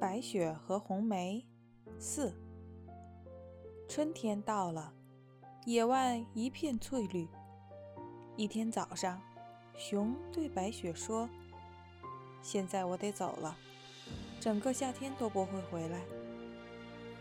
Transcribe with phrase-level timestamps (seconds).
[0.00, 1.46] 白雪和红梅
[1.98, 2.34] 四。
[3.86, 4.94] 春天到了，
[5.66, 7.28] 野外一片翠绿。
[8.34, 9.20] 一天早上，
[9.76, 11.28] 熊对白雪说
[12.40, 13.54] ：“现在我得走了，
[14.40, 16.00] 整个夏天都不会回来。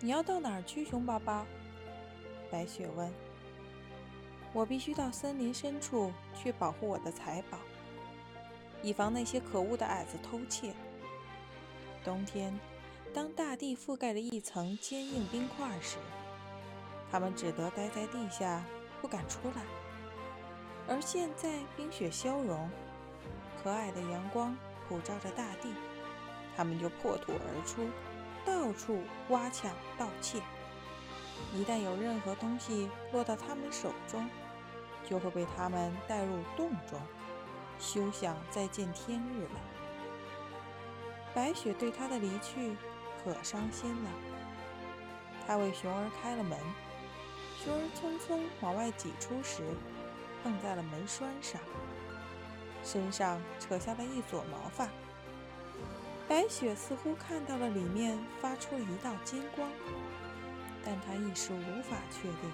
[0.00, 1.44] 你要到哪儿去，熊宝宝？”
[2.50, 3.12] 白雪问。
[4.54, 7.58] “我必须到森林深处去保护我的财宝，
[8.82, 10.72] 以防那些可恶的矮子偷窃。”
[12.04, 12.58] 冬天，
[13.14, 15.98] 当大地覆盖着一层坚硬冰块时，
[17.10, 18.64] 它们只得待在地下，
[19.00, 19.62] 不敢出来。
[20.88, 22.68] 而现在冰雪消融，
[23.62, 24.56] 可爱的阳光
[24.88, 25.72] 普照着大地，
[26.56, 27.86] 它们就破土而出，
[28.44, 30.40] 到处挖抢盗窃。
[31.54, 34.28] 一旦有任何东西落到它们手中，
[35.08, 37.00] 就会被它们带入洞中，
[37.78, 39.60] 休想再见天日了。
[41.34, 42.76] 白雪对他的离去
[43.22, 44.10] 可伤心了。
[45.46, 46.58] 他为熊儿开了门，
[47.64, 49.62] 熊儿匆匆往外挤出时，
[50.42, 51.60] 碰在了门栓上，
[52.84, 54.88] 身上扯下了一撮毛发。
[56.28, 59.68] 白雪似乎看到了里面发出了一道金光，
[60.84, 62.52] 但她一时无法确定。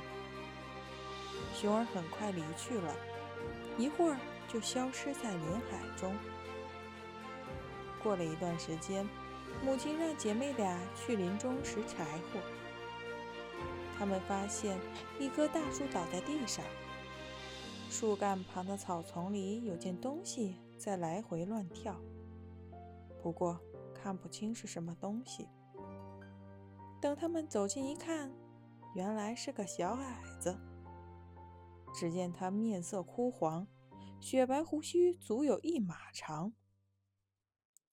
[1.55, 2.95] 熊儿很快离去了，
[3.77, 4.17] 一会儿
[4.49, 6.17] 就消失在林海中。
[8.03, 9.07] 过了一段时间，
[9.65, 12.41] 母亲让姐妹俩去林中拾柴火。
[13.99, 14.79] 他们发现
[15.19, 16.65] 一棵大树倒在地上，
[17.91, 22.01] 树干旁的草丛里有件东西在来回乱跳，
[23.23, 23.61] 不过
[23.95, 25.49] 看不清是什么东西。
[27.01, 28.33] 等他们走近一看，
[28.95, 30.57] 原来是个小矮子。
[31.95, 33.67] 只见他面色枯黄，
[34.21, 36.53] 雪白胡须足有一马长。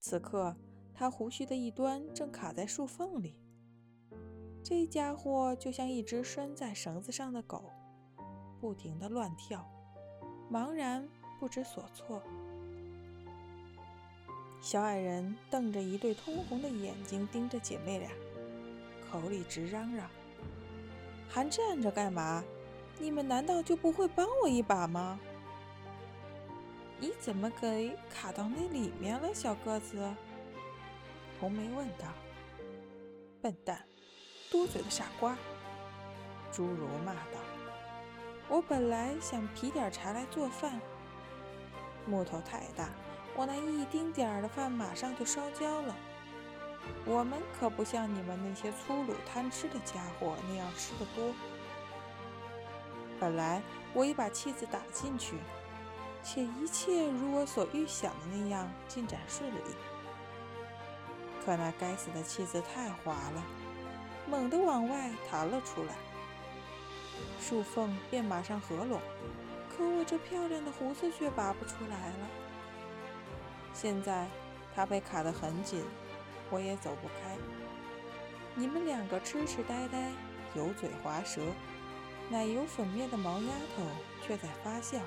[0.08, 0.56] 此刻，
[0.94, 3.34] 他胡须的一端正卡在树缝里。
[4.64, 7.72] 这家伙就像一只拴在绳子上的狗，
[8.62, 9.68] 不停地乱跳，
[10.48, 12.22] 茫然不知所措。
[14.62, 18.12] 小矮人瞪着一对通红的眼睛盯着姐妹俩，
[19.10, 20.08] 口里直嚷嚷
[21.28, 22.44] ：“还站着干嘛？
[23.00, 25.20] 你们难道就不会帮我一把吗？”
[26.98, 29.98] 你怎么给卡到那里面了，小个子？
[31.40, 32.08] 红梅问道。
[33.42, 33.84] 笨蛋，
[34.50, 35.38] 多嘴的傻瓜！
[36.54, 37.40] 侏儒骂道。
[38.48, 40.80] 我本来想劈点柴来做饭，
[42.06, 42.90] 木头太大，
[43.36, 45.96] 我那一丁点儿的饭马上就烧焦了。
[47.06, 51.34] 我们可不像你们那些粗鲁贪吃的家伙那样吃得多。
[53.20, 53.62] 本来
[53.94, 55.36] 我已把气子打进去。
[56.26, 59.60] 且一切如我所预想的那样进展顺利，
[61.46, 63.44] 可那该死的气子太滑了，
[64.28, 65.94] 猛地往外弹了出来，
[67.40, 69.00] 树缝便马上合拢，
[69.70, 72.28] 可我这漂亮的胡子却拔不出来了。
[73.72, 74.28] 现在
[74.76, 75.86] 它被卡得很紧，
[76.50, 77.38] 我也走不开。
[78.56, 80.12] 你们两个痴痴呆呆、
[80.56, 81.42] 油嘴滑舌、
[82.32, 83.84] 奶油粉面的毛丫头
[84.26, 84.98] 却在发笑。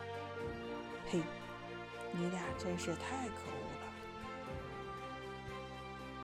[1.11, 1.21] 嘿！
[2.13, 3.78] 你俩真是太可恶了。